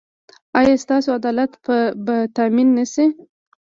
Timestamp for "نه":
2.77-2.85